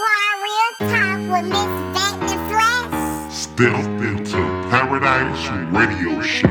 for 0.00 0.06
our 0.26 0.36
real 0.48 0.72
talk 0.92 1.20
with 1.30 1.46
Miss 1.52 1.72
Bat 1.94 2.16
and 2.32 2.42
Flash. 2.50 3.34
Step 3.34 3.84
into 4.00 4.40
Paradise 4.70 5.44
Radio 5.74 6.22
Show. 6.22 6.48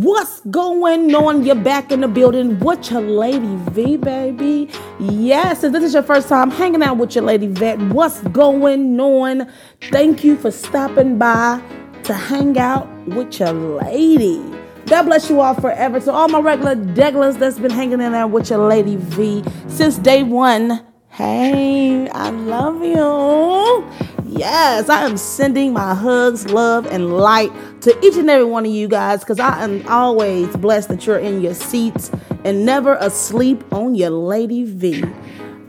What's 0.00 0.40
going 0.50 1.12
on? 1.14 1.44
You're 1.44 1.56
back 1.56 1.90
in 1.90 2.02
the 2.02 2.08
building 2.08 2.60
with 2.60 2.92
your 2.92 3.00
lady 3.00 3.56
V, 3.72 3.96
baby. 3.96 4.70
Yes, 5.00 5.64
if 5.64 5.72
this 5.72 5.82
is 5.82 5.94
your 5.94 6.04
first 6.04 6.28
time 6.28 6.52
hanging 6.52 6.82
out 6.82 6.98
with 6.98 7.16
your 7.16 7.24
lady 7.24 7.48
Vet, 7.48 7.80
what's 7.92 8.20
going 8.28 9.00
on? 9.00 9.50
Thank 9.90 10.22
you 10.22 10.36
for 10.36 10.52
stopping 10.52 11.18
by 11.18 11.60
to 12.08 12.14
hang 12.14 12.58
out 12.58 12.88
with 13.06 13.38
your 13.38 13.52
lady. 13.52 14.42
God 14.86 15.02
bless 15.02 15.28
you 15.28 15.42
all 15.42 15.52
forever. 15.52 16.00
To 16.00 16.10
all 16.10 16.26
my 16.28 16.40
regular 16.40 16.74
deglers 16.74 17.38
that's 17.38 17.58
been 17.58 17.70
hanging 17.70 18.00
in 18.00 18.12
there 18.12 18.26
with 18.26 18.48
your 18.48 18.66
lady 18.66 18.96
V 18.96 19.44
since 19.68 19.98
day 19.98 20.22
one. 20.22 20.82
Hey, 21.10 22.08
I 22.08 22.30
love 22.30 22.82
you. 22.82 23.86
Yes, 24.24 24.88
I 24.88 25.04
am 25.04 25.18
sending 25.18 25.74
my 25.74 25.94
hugs, 25.94 26.48
love, 26.48 26.86
and 26.86 27.14
light 27.14 27.52
to 27.82 27.90
each 28.02 28.16
and 28.16 28.30
every 28.30 28.46
one 28.46 28.64
of 28.64 28.72
you 28.72 28.88
guys 28.88 29.20
because 29.20 29.38
I 29.38 29.62
am 29.62 29.86
always 29.86 30.48
blessed 30.56 30.88
that 30.88 31.06
you're 31.06 31.18
in 31.18 31.42
your 31.42 31.54
seats 31.54 32.10
and 32.44 32.64
never 32.64 32.94
asleep 32.94 33.70
on 33.70 33.94
your 33.94 34.10
Lady 34.10 34.64
V. 34.64 35.04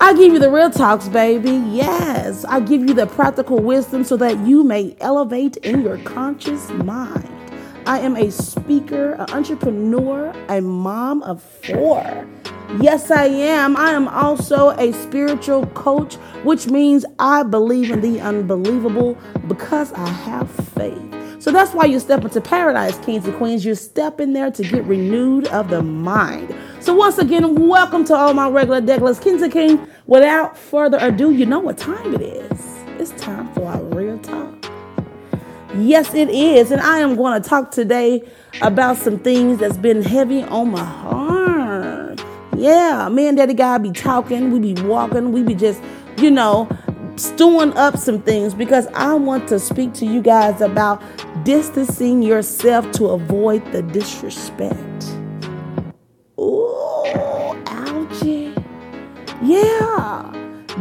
I 0.02 0.14
give 0.14 0.32
you 0.32 0.40
the 0.40 0.50
real 0.50 0.70
talks, 0.70 1.10
baby. 1.10 1.52
Yes, 1.52 2.46
I 2.46 2.62
give 2.62 2.88
you 2.88 2.94
the 2.94 3.06
practical 3.06 3.60
wisdom 3.60 4.06
so 4.06 4.16
that 4.18 4.38
you 4.48 4.64
may 4.64 4.96
elevate 5.02 5.58
in 5.58 5.82
your 5.82 5.98
conscious 6.00 6.70
mind. 6.70 7.30
I 7.86 8.00
am 8.00 8.16
a 8.16 8.32
speaker, 8.32 9.12
an 9.14 9.30
entrepreneur, 9.32 10.34
a 10.48 10.62
mom 10.62 11.22
of 11.24 11.44
four. 11.44 12.26
Yes, 12.80 13.12
I 13.12 13.26
am. 13.26 13.76
I 13.76 13.92
am 13.92 14.08
also 14.08 14.70
a 14.78 14.94
spiritual 14.94 15.66
coach, 15.68 16.16
which 16.44 16.68
means 16.68 17.04
I 17.20 17.44
believe 17.44 17.92
in 17.92 18.00
the 18.00 18.22
unbelievable 18.22 19.18
because 19.50 19.92
I 19.94 20.08
have 20.08 20.50
faith. 20.50 21.02
So 21.40 21.52
that's 21.52 21.74
why 21.74 21.86
you 21.86 22.00
step 22.00 22.24
into 22.24 22.42
paradise, 22.42 22.98
kings 23.00 23.26
and 23.26 23.36
queens. 23.36 23.66
You 23.66 23.76
step 23.76 24.20
in 24.20 24.34
there 24.34 24.52
to 24.52 24.64
get 24.64 24.84
renewed 24.86 25.48
of 25.48 25.70
the 25.70 25.82
mind. 25.82 26.56
So 26.82 26.94
once 26.94 27.18
again, 27.18 27.68
welcome 27.68 28.06
to 28.06 28.16
all 28.16 28.34
my 28.34 28.48
regular 28.48 28.82
kings 29.16 29.42
and 29.42 29.52
king. 29.52 29.86
Without 30.08 30.58
further 30.58 30.98
ado, 31.02 31.30
you 31.30 31.46
know 31.46 31.60
what 31.60 31.78
time 31.78 32.16
it 32.16 32.22
is. 32.22 32.78
It's 32.98 33.12
time 33.22 33.54
for 33.54 33.66
our 33.66 33.84
real 33.84 34.18
talk. 34.20 34.66
Yes, 35.76 36.14
it 36.14 36.30
is. 36.30 36.72
And 36.72 36.80
I 36.80 37.00
am 37.00 37.18
going 37.18 37.42
to 37.42 37.48
talk 37.48 37.72
today 37.72 38.24
about 38.62 38.96
some 38.96 39.20
things 39.20 39.60
that's 39.60 39.76
been 39.76 40.02
heavy 40.02 40.42
on 40.44 40.72
my 40.72 40.84
heart. 40.84 42.24
Yeah, 42.56 43.10
me 43.10 43.28
and 43.28 43.38
Daddy 43.38 43.54
God 43.54 43.84
be 43.84 43.92
talking, 43.92 44.52
we 44.52 44.74
be 44.74 44.82
walking, 44.82 45.34
we 45.34 45.44
be 45.44 45.56
just, 45.56 45.82
you 46.18 46.32
know, 46.32 46.70
stewing 47.18 47.76
up 47.78 47.98
some 47.98 48.22
things 48.22 48.54
because 48.54 48.88
I 48.94 49.14
want 49.16 49.50
to 49.50 49.60
speak 49.60 49.94
to 49.96 50.06
you 50.06 50.22
guys 50.22 50.62
about 50.62 51.04
distancing 51.44 52.24
yourself 52.24 52.90
to 52.94 53.08
avoid 53.08 53.70
the 53.74 53.82
disrespect. 53.82 55.19
Yeah 59.50 60.40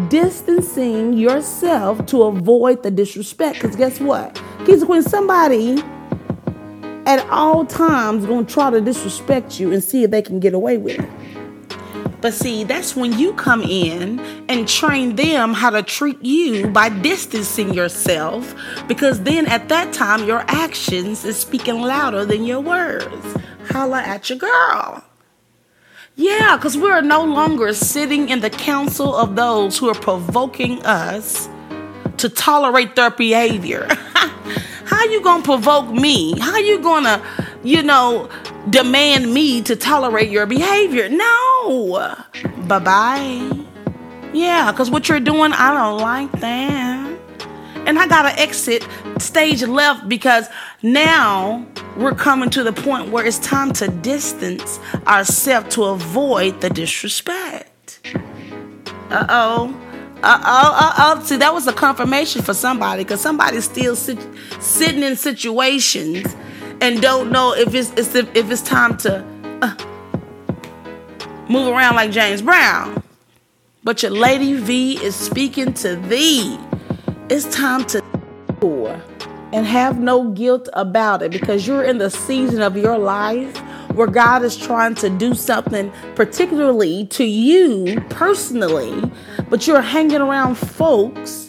distancing 0.09 1.15
yourself 1.15 2.05
to 2.07 2.23
avoid 2.23 2.83
the 2.83 2.91
disrespect. 2.91 3.61
Because 3.61 3.77
guess 3.77 4.01
what? 4.01 4.41
And 4.61 4.85
queens, 4.85 5.11
somebody 5.11 5.83
at 7.07 7.27
all 7.31 7.65
times 7.65 8.27
to 8.27 8.45
try 8.45 8.71
to 8.71 8.81
disrespect 8.81 9.59
you 9.59 9.73
and 9.73 9.83
see 9.83 10.05
if 10.05 10.11
they 10.11 10.23
can 10.23 10.41
get 10.41 10.55
away 10.55 10.79
with 10.79 11.01
it. 11.01 11.11
But 12.21 12.35
see, 12.35 12.65
that's 12.65 12.97
when 12.97 13.17
you 13.17 13.33
come 13.35 13.63
in 13.63 14.19
and 14.49 14.69
train 14.69 15.17
them 15.17 15.55
how 15.55 15.71
to 15.71 15.83
treat 15.83 16.21
you 16.23 16.67
by 16.67 16.89
distancing 16.89 17.73
yourself, 17.73 18.55
because 18.89 19.23
then 19.23 19.47
at 19.47 19.69
that 19.69 19.93
time 19.93 20.25
your 20.27 20.45
actions 20.49 21.25
is 21.25 21.37
speaking 21.39 21.81
louder 21.81 22.25
than 22.25 22.45
your 22.45 22.61
words. 22.61 23.37
Holla 23.71 24.03
at 24.03 24.29
your 24.29 24.39
girl. 24.39 25.08
Yeah, 26.21 26.57
because 26.57 26.77
we're 26.77 27.01
no 27.01 27.23
longer 27.23 27.73
sitting 27.73 28.29
in 28.29 28.41
the 28.41 28.51
council 28.51 29.15
of 29.15 29.37
those 29.37 29.79
who 29.79 29.89
are 29.89 29.95
provoking 29.95 30.85
us 30.85 31.49
to 32.17 32.29
tolerate 32.29 32.97
their 32.97 33.13
behavior. 33.13 33.87
How 34.85 35.05
you 35.05 35.23
gonna 35.23 35.45
provoke 35.45 35.89
me? 35.89 36.37
How 36.41 36.57
you 36.57 36.81
gonna, 36.81 37.25
you 37.63 37.85
know, 37.85 38.29
demand 38.69 39.33
me 39.33 39.63
to 39.63 39.77
tolerate 39.77 40.29
your 40.29 40.45
behavior? 40.45 41.09
No. 41.09 42.17
Bye 42.67 42.81
bye. 42.81 43.65
Yeah, 44.33 44.73
because 44.73 44.91
what 44.91 45.09
you're 45.09 45.21
doing, 45.21 45.53
I 45.53 45.73
don't 45.73 46.01
like 46.01 46.33
that. 46.41 47.17
And 47.87 47.97
I 47.97 48.09
gotta 48.09 48.37
exit 48.41 48.83
stage 49.21 49.63
left 49.63 50.09
because 50.09 50.49
now 50.83 51.67
we're 51.97 52.15
coming 52.15 52.51
to 52.51 52.63
the 52.63 52.73
point 52.73 53.11
where 53.11 53.25
it's 53.25 53.39
time 53.39 53.73
to 53.75 53.89
distance 53.89 54.79
ourselves 55.07 55.75
to 55.75 55.85
avoid 55.85 56.61
the 56.61 56.71
disrespect. 56.71 58.01
Uh 59.11 59.27
oh. 59.29 59.81
Uh 60.23 60.41
oh, 60.45 60.77
uh 60.77 60.93
oh. 60.99 61.23
See, 61.25 61.37
that 61.37 61.53
was 61.53 61.67
a 61.67 61.73
confirmation 61.73 62.43
for 62.43 62.55
somebody 62.55 63.05
because 63.05 63.21
somebody's 63.21 63.65
still 63.65 63.97
sit, 63.97 64.19
sitting 64.61 65.03
in 65.03 65.17
situations 65.17 66.35
and 66.81 67.01
don't 67.01 67.31
know 67.31 67.55
if 67.55 67.75
it's, 67.75 67.93
it's 67.93 68.15
if, 68.15 68.35
if 68.37 68.51
it's 68.51 68.63
time 68.63 68.97
to 68.99 69.25
uh, 69.63 69.75
move 71.49 71.69
around 71.69 71.97
like 71.97 72.11
James 72.11 72.43
Brown. 72.43 73.03
But 73.85 74.03
your 74.03 74.13
lady 74.13 74.55
V 74.55 75.03
is 75.03 75.15
speaking 75.15 75.73
to 75.75 75.97
thee. 75.97 76.59
It's 77.31 77.45
time 77.55 77.85
to 77.87 78.03
and 78.63 79.67
have 79.67 79.99
no 79.99 80.31
guilt 80.31 80.69
about 80.75 81.23
it 81.23 81.33
because 81.33 81.67
you're 81.67 81.85
in 81.85 81.99
the 81.99 82.11
season 82.11 82.61
of 82.61 82.77
your 82.77 82.99
life 82.99 83.57
where 83.95 84.07
God 84.07 84.43
is 84.43 84.57
trying 84.57 84.95
to 84.97 85.11
do 85.11 85.35
something 85.35 85.93
particularly 86.15 87.07
to 87.07 87.25
you 87.25 88.01
personally, 88.11 89.11
but 89.49 89.67
you're 89.67 89.81
hanging 89.81 90.21
around 90.21 90.57
folks 90.57 91.49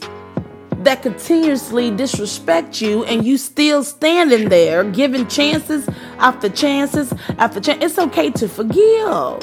that 0.80 1.02
continuously 1.02 1.92
disrespect 1.92 2.82
you 2.82 3.04
and 3.04 3.26
you 3.26 3.38
still 3.38 3.84
standing 3.84 4.48
there 4.48 4.84
giving 4.86 5.28
chances 5.28 5.88
after 6.20 6.48
chances 6.48 7.14
after 7.38 7.60
chance. 7.60 7.84
It's 7.84 8.00
okay 8.00 8.32
to 8.32 8.48
forgive, 8.48 9.40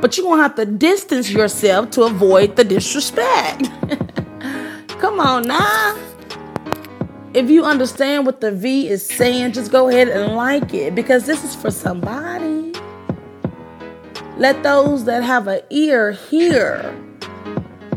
but 0.00 0.16
you're 0.16 0.24
going 0.24 0.38
to 0.38 0.42
have 0.42 0.54
to 0.54 0.64
distance 0.64 1.30
yourself 1.30 1.90
to 1.90 2.04
avoid 2.04 2.56
the 2.56 2.64
disrespect. 2.64 3.70
Come 4.98 5.20
on 5.20 5.46
now. 5.46 6.07
If 7.38 7.50
you 7.50 7.64
understand 7.64 8.26
what 8.26 8.40
the 8.40 8.50
V 8.50 8.88
is 8.88 9.06
saying, 9.06 9.52
just 9.52 9.70
go 9.70 9.88
ahead 9.88 10.08
and 10.08 10.34
like 10.34 10.74
it 10.74 10.96
because 10.96 11.24
this 11.24 11.44
is 11.44 11.54
for 11.54 11.70
somebody. 11.70 12.72
Let 14.36 14.64
those 14.64 15.04
that 15.04 15.22
have 15.22 15.46
an 15.46 15.60
ear 15.70 16.10
hear. 16.10 16.92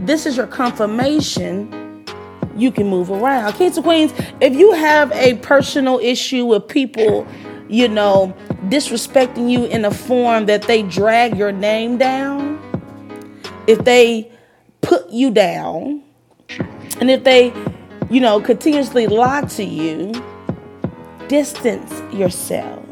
This 0.02 0.28
is 0.28 0.38
your 0.38 0.46
confirmation. 0.46 2.06
You 2.56 2.72
can 2.72 2.86
move 2.86 3.10
around. 3.10 3.54
Kings 3.54 3.78
and 3.78 3.84
Queens, 3.84 4.14
if 4.42 4.54
you 4.54 4.74
have 4.74 5.12
a 5.14 5.34
personal 5.38 5.98
issue 5.98 6.46
with 6.46 6.68
people, 6.68 7.26
you 7.68 7.88
know, 7.88 8.36
disrespecting 8.66 9.50
you 9.50 9.66
in 9.66 9.86
a 9.86 9.92
form 9.92 10.46
that 10.46 10.62
they 10.62 10.84
drag 10.84 11.36
your 11.36 11.52
name 11.52 11.98
down, 11.98 12.62
if 13.66 13.84
they 13.86 14.32
put 14.82 15.10
you 15.10 15.32
down, 15.32 16.04
and 17.00 17.10
if 17.10 17.24
they 17.24 17.52
you 18.12 18.20
know, 18.20 18.42
continuously 18.42 19.08
lie 19.08 19.40
to 19.42 19.64
you, 19.64 20.12
distance 21.30 21.90
yourself. 22.14 22.86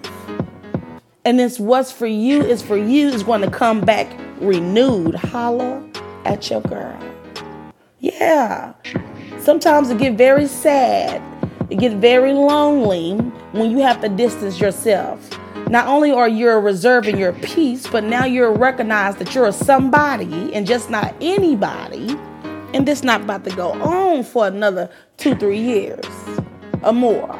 And 1.26 1.42
it's 1.42 1.60
what's 1.60 1.92
for 1.92 2.08
you 2.08 2.42
is 2.42 2.62
for 2.62 2.78
you 2.78 3.10
is 3.10 3.24
going 3.24 3.42
to 3.42 3.52
come 3.52 3.82
back 3.82 4.10
renewed. 4.40 5.16
Holla 5.16 5.86
at 6.24 6.50
your 6.50 6.62
girl. 6.62 6.98
Yeah. 8.00 8.74
Sometimes 9.40 9.90
it 9.90 9.98
get 9.98 10.14
very 10.14 10.48
sad. 10.48 11.22
It 11.70 11.80
get 11.80 11.98
very 11.98 12.32
lonely 12.32 13.18
when 13.52 13.72
you 13.72 13.80
have 13.80 14.00
to 14.00 14.08
distance 14.08 14.62
yourself. 14.62 15.30
Not 15.68 15.88
only 15.88 16.12
are 16.12 16.30
you 16.30 16.50
reserving 16.52 17.18
your 17.18 17.34
peace, 17.34 17.86
but 17.88 18.06
now 18.06 18.24
you're 18.24 18.54
recognized 18.54 19.20
that 19.20 19.36
you're 19.36 19.48
a 19.48 19.52
somebody 19.52 20.54
and 20.54 20.66
just 20.66 20.90
not 20.90 21.14
anybody 21.20 22.18
and 22.74 22.88
this 22.88 23.04
not 23.04 23.22
about 23.22 23.44
to 23.46 23.56
go 23.56 23.72
on 23.72 24.24
for 24.24 24.48
another 24.48 24.90
two, 25.18 25.36
three 25.36 25.60
years 25.60 26.06
or 26.84 26.94
more. 26.94 27.40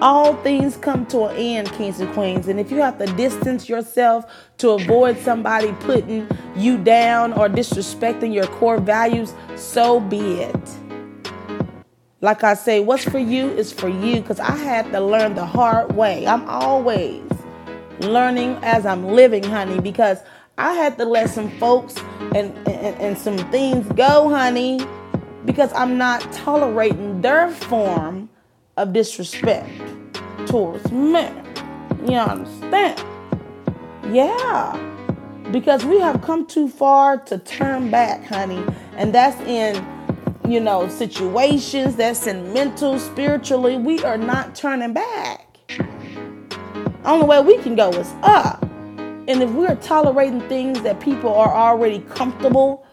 All 0.00 0.36
things 0.42 0.76
come 0.76 1.06
to 1.06 1.24
an 1.24 1.36
end, 1.36 1.72
kings 1.72 1.98
and 1.98 2.12
queens. 2.14 2.46
And 2.46 2.60
if 2.60 2.70
you 2.70 2.76
have 2.78 2.98
to 2.98 3.06
distance 3.14 3.68
yourself 3.68 4.24
to 4.58 4.70
avoid 4.70 5.18
somebody 5.18 5.72
putting 5.80 6.28
you 6.56 6.78
down 6.78 7.32
or 7.32 7.48
disrespecting 7.48 8.32
your 8.32 8.46
core 8.46 8.78
values, 8.78 9.34
so 9.56 9.98
be 9.98 10.40
it. 10.42 10.70
Like 12.20 12.44
I 12.44 12.54
say, 12.54 12.80
what's 12.80 13.04
for 13.04 13.18
you 13.18 13.48
is 13.48 13.72
for 13.72 13.88
you 13.88 14.20
because 14.20 14.38
I 14.40 14.56
had 14.56 14.90
to 14.92 15.00
learn 15.00 15.34
the 15.34 15.46
hard 15.46 15.96
way. 15.96 16.26
I'm 16.26 16.48
always 16.48 17.24
learning 18.00 18.56
as 18.62 18.86
I'm 18.86 19.04
living, 19.04 19.42
honey, 19.42 19.80
because 19.80 20.18
I 20.58 20.72
had 20.72 20.98
to 20.98 21.04
let 21.04 21.30
some 21.30 21.50
folks 21.52 21.96
and, 22.34 22.52
and, 22.66 23.00
and 23.00 23.16
some 23.16 23.38
things 23.52 23.86
go, 23.92 24.28
honey, 24.28 24.80
because 25.44 25.72
I'm 25.72 25.96
not 25.96 26.20
tolerating 26.32 27.20
their 27.20 27.48
form 27.52 28.28
of 28.76 28.92
disrespect 28.92 29.70
towards 30.46 30.90
men. 30.90 31.44
You 32.08 32.16
understand? 32.16 33.00
Yeah. 34.12 34.84
Because 35.52 35.84
we 35.84 36.00
have 36.00 36.22
come 36.22 36.44
too 36.44 36.68
far 36.68 37.18
to 37.18 37.38
turn 37.38 37.90
back, 37.92 38.24
honey. 38.24 38.64
And 38.96 39.14
that's 39.14 39.40
in, 39.42 39.86
you 40.48 40.58
know, 40.58 40.88
situations, 40.88 41.94
that's 41.94 42.26
in 42.26 42.52
mental, 42.52 42.98
spiritually. 42.98 43.76
We 43.76 44.02
are 44.02 44.18
not 44.18 44.56
turning 44.56 44.92
back. 44.92 45.56
Only 47.04 47.26
way 47.26 47.42
we 47.42 47.58
can 47.58 47.76
go 47.76 47.90
is 47.90 48.12
up. 48.22 48.67
And 49.28 49.42
if 49.42 49.50
we're 49.50 49.76
tolerating 49.76 50.40
things 50.48 50.80
that 50.80 51.00
people 51.00 51.34
are 51.34 51.54
already 51.54 51.98
comfortable 51.98 52.86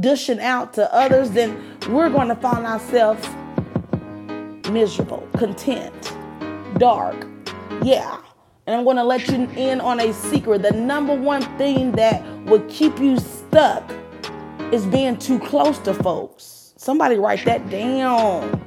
dishing 0.00 0.40
out 0.40 0.74
to 0.74 0.92
others, 0.92 1.30
then 1.30 1.78
we're 1.88 2.10
going 2.10 2.26
to 2.26 2.34
find 2.34 2.66
ourselves 2.66 3.24
miserable, 4.68 5.28
content, 5.36 5.94
dark. 6.78 7.28
Yeah. 7.84 8.18
And 8.66 8.74
I'm 8.74 8.82
going 8.82 8.96
to 8.96 9.04
let 9.04 9.28
you 9.28 9.48
in 9.56 9.80
on 9.80 10.00
a 10.00 10.12
secret. 10.12 10.62
The 10.62 10.72
number 10.72 11.14
one 11.14 11.42
thing 11.56 11.92
that 11.92 12.20
would 12.46 12.68
keep 12.68 12.98
you 12.98 13.20
stuck 13.20 13.88
is 14.72 14.84
being 14.86 15.16
too 15.16 15.38
close 15.38 15.78
to 15.78 15.94
folks. 15.94 16.74
Somebody 16.76 17.14
write 17.14 17.44
that 17.44 17.70
down. 17.70 18.60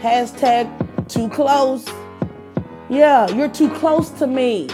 Hashtag 0.00 1.06
too 1.06 1.28
close. 1.28 1.86
Yeah, 2.88 3.30
you're 3.30 3.50
too 3.50 3.68
close 3.74 4.08
to 4.12 4.26
me. 4.26 4.68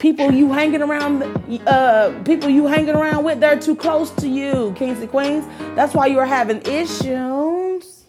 People 0.00 0.32
you 0.32 0.50
hanging 0.50 0.82
around, 0.82 1.22
uh, 1.68 2.22
people 2.24 2.48
you 2.48 2.66
hanging 2.66 2.96
around 2.96 3.22
with, 3.22 3.38
they're 3.38 3.60
too 3.60 3.76
close 3.76 4.10
to 4.12 4.26
you, 4.26 4.72
kings 4.74 4.98
and 4.98 5.10
queens. 5.10 5.44
That's 5.76 5.94
why 5.94 6.06
you're 6.06 6.24
having 6.26 6.62
issues 6.62 8.06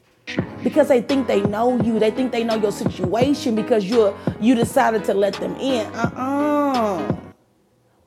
because 0.63 0.87
they 0.87 1.01
think 1.01 1.27
they 1.27 1.41
know 1.41 1.81
you. 1.83 1.99
They 1.99 2.11
think 2.11 2.31
they 2.31 2.43
know 2.43 2.55
your 2.55 2.71
situation 2.71 3.55
because 3.55 3.85
you 3.85 4.15
you 4.39 4.55
decided 4.55 5.03
to 5.05 5.13
let 5.13 5.33
them 5.33 5.55
in. 5.57 5.85
Uh-uh. 5.93 7.17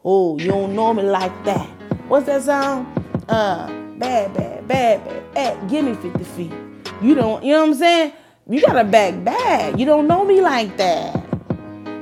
Oh, 0.05 0.39
you 0.39 0.49
don't 0.49 0.75
know 0.75 0.93
me 0.93 1.03
like 1.03 1.45
that. 1.45 1.67
What's 2.09 2.27
that 2.27 2.43
song? 2.43 2.87
Uh, 3.29 3.69
bad, 3.99 4.35
bad, 4.35 4.69
bad, 4.69 5.05
bad. 5.05 5.23
Hey, 5.35 5.69
give 5.69 5.85
me 5.85 5.95
50 5.95 6.25
feet. 6.25 6.53
You 7.01 7.15
don't, 7.15 7.43
you 7.43 7.53
know 7.53 7.61
what 7.61 7.69
I'm 7.71 7.75
saying? 7.75 8.13
You 8.49 8.61
got 8.61 8.75
to 8.75 8.85
back 8.85 9.25
bad. 9.25 9.81
You 9.81 9.87
don't 9.87 10.07
know 10.07 10.25
me 10.25 10.43
like 10.43 10.77
that. 10.77 11.17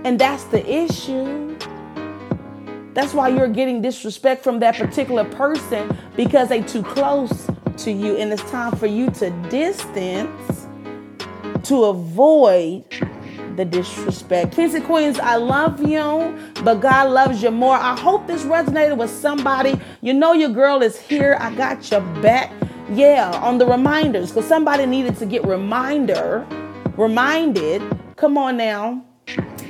And 0.04 0.18
that's 0.18 0.44
the 0.44 0.68
issue. 0.68 1.51
That's 2.94 3.14
why 3.14 3.28
you're 3.28 3.48
getting 3.48 3.80
disrespect 3.80 4.44
from 4.44 4.60
that 4.60 4.76
particular 4.76 5.24
person 5.24 5.96
because 6.14 6.48
they 6.48 6.62
too 6.62 6.82
close 6.82 7.48
to 7.78 7.90
you 7.90 8.16
and 8.16 8.32
it's 8.32 8.42
time 8.50 8.76
for 8.76 8.86
you 8.86 9.10
to 9.12 9.30
distance 9.48 10.66
to 11.64 11.84
avoid 11.84 12.84
the 13.56 13.64
disrespect. 13.64 14.54
Kings 14.54 14.74
and 14.74 14.84
queens, 14.84 15.18
I 15.18 15.36
love 15.36 15.80
you, 15.86 16.38
but 16.62 16.80
God 16.80 17.10
loves 17.10 17.42
you 17.42 17.50
more. 17.50 17.76
I 17.76 17.98
hope 17.98 18.26
this 18.26 18.42
resonated 18.42 18.96
with 18.96 19.10
somebody. 19.10 19.80
You 20.00 20.12
know 20.14 20.32
your 20.32 20.50
girl 20.50 20.82
is 20.82 20.98
here. 20.98 21.36
I 21.40 21.54
got 21.54 21.90
your 21.90 22.00
back. 22.22 22.52
Yeah, 22.92 23.30
on 23.42 23.56
the 23.56 23.66
reminders 23.66 24.30
because 24.30 24.46
somebody 24.46 24.84
needed 24.84 25.16
to 25.18 25.26
get 25.26 25.44
reminder, 25.46 26.46
reminded. 26.96 27.82
Come 28.16 28.36
on 28.36 28.58
now 28.58 29.02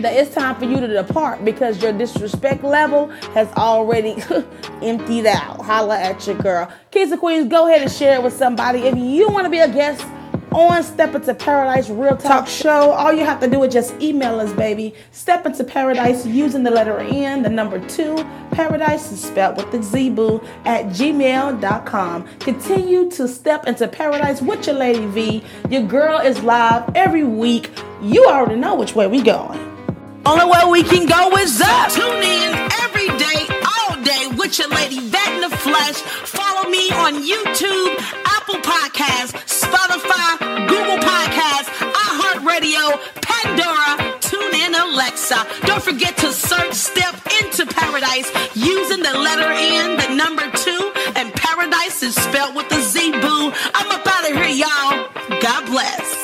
that 0.02 0.14
it's 0.14 0.34
time 0.34 0.56
for 0.56 0.64
you 0.64 0.80
to 0.80 0.86
depart 0.86 1.44
because 1.44 1.82
your 1.82 1.92
disrespect 1.92 2.62
level 2.62 3.08
has 3.34 3.50
already 3.54 4.22
emptied 4.82 5.26
out. 5.26 5.60
Holla 5.62 5.98
at 5.98 6.26
your 6.26 6.36
girl. 6.36 6.70
Kings 6.90 7.10
and 7.10 7.20
Queens, 7.20 7.48
go 7.48 7.68
ahead 7.68 7.82
and 7.82 7.90
share 7.90 8.14
it 8.16 8.22
with 8.22 8.34
somebody. 8.34 8.80
If 8.80 8.96
you 8.96 9.28
want 9.28 9.44
to 9.44 9.50
be 9.50 9.58
a 9.58 9.72
guest 9.72 10.04
on 10.52 10.82
Step 10.82 11.14
Into 11.14 11.34
Paradise 11.34 11.88
Real 11.88 12.16
Talk 12.16 12.46
Show, 12.46 12.90
all 12.90 13.12
you 13.12 13.24
have 13.24 13.40
to 13.40 13.48
do 13.48 13.62
is 13.62 13.72
just 13.72 13.94
email 14.02 14.38
us, 14.40 14.52
baby. 14.52 14.94
Step 15.10 15.46
Into 15.46 15.64
Paradise 15.64 16.26
using 16.26 16.62
the 16.62 16.70
letter 16.70 16.98
N, 16.98 17.42
the 17.42 17.48
number 17.48 17.78
two. 17.88 18.16
Paradise 18.50 19.10
is 19.12 19.22
spelled 19.22 19.56
with 19.56 19.72
the 19.72 19.82
Z 19.82 20.10
boo 20.10 20.42
at 20.64 20.86
gmail.com. 20.86 22.28
Continue 22.38 23.10
to 23.12 23.26
step 23.26 23.66
into 23.66 23.88
paradise 23.88 24.42
with 24.42 24.66
your 24.66 24.76
lady 24.76 25.06
V. 25.06 25.44
Your 25.70 25.82
girl 25.84 26.18
is 26.18 26.42
live 26.42 26.90
every 26.94 27.24
week. 27.24 27.70
You 28.02 28.26
already 28.26 28.60
know 28.60 28.74
which 28.74 28.94
way 28.94 29.06
we 29.06 29.22
going. 29.22 29.71
Only 30.24 30.44
way 30.46 30.64
we 30.70 30.82
can 30.82 31.06
go 31.06 31.36
is 31.36 31.60
up. 31.60 31.90
Tune 31.90 32.22
in 32.22 32.54
every 32.84 33.08
day, 33.18 33.40
all 33.74 33.96
day 34.02 34.28
with 34.38 34.56
your 34.58 34.68
lady 34.68 35.00
Vet 35.00 35.28
in 35.34 35.40
the 35.40 35.56
Flesh. 35.56 35.96
Follow 36.30 36.68
me 36.70 36.90
on 36.90 37.14
YouTube, 37.22 37.90
Apple 38.24 38.60
Podcasts, 38.62 39.34
Spotify, 39.50 40.38
Google 40.68 40.98
Podcasts, 41.02 41.70
iHeartRadio, 42.06 42.84
Pandora, 43.20 44.18
TuneIn, 44.20 44.72
Alexa. 44.80 45.44
Don't 45.66 45.82
forget 45.82 46.16
to 46.18 46.32
search 46.32 46.72
Step 46.72 47.14
into 47.42 47.66
Paradise 47.66 48.30
using 48.54 49.02
the 49.02 49.18
letter 49.18 49.50
N, 49.50 49.96
the 49.96 50.14
number 50.14 50.48
two, 50.56 50.92
and 51.16 51.32
Paradise 51.34 52.02
is 52.02 52.14
spelled 52.14 52.54
with 52.54 52.70
a 52.70 52.80
Z 52.80 53.10
boo. 53.10 53.52
I'm 53.74 53.90
up 53.90 54.06
out 54.06 54.30
of 54.30 54.36
here, 54.36 54.66
y'all. 54.66 55.40
God 55.40 55.66
bless. 55.66 56.21